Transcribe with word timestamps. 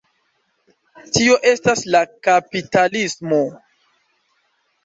Tio 1.17 1.35
estas 1.51 1.83
la 1.97 2.01
kapitalismo. 2.29 3.41